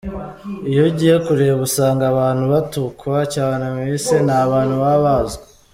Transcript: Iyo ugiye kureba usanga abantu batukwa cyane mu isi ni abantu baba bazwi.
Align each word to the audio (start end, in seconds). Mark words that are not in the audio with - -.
Iyo 0.69 0.81
ugiye 0.89 1.15
kureba 1.25 1.59
usanga 1.67 2.03
abantu 2.13 2.43
batukwa 2.53 3.17
cyane 3.35 3.63
mu 3.73 3.81
isi 3.95 4.15
ni 4.25 4.33
abantu 4.45 4.75
baba 4.83 4.99
bazwi. 5.05 5.45